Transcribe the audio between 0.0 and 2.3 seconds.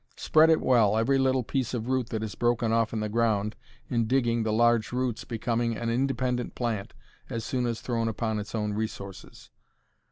Spread it will, every little piece of root that